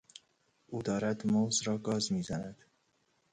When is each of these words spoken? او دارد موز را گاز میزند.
او 0.67 0.81
دارد 0.83 1.27
موز 1.27 1.61
را 1.61 1.77
گاز 1.77 2.11
میزند. 2.13 2.63